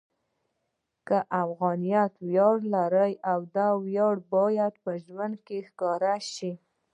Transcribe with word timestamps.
که 1.07 1.17
افغانیت 1.43 2.13
ویاړ 2.27 2.57
لري، 2.75 3.11
دا 3.55 3.67
ویاړ 3.85 4.15
باید 4.33 4.73
په 4.83 4.91
ژوند 5.05 5.35
کې 5.45 5.57
ښکاره 5.69 6.15
شي. 6.33 6.51